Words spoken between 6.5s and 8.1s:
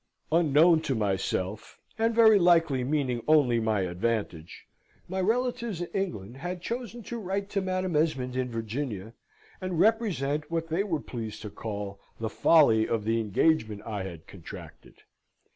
chosen to write to Madam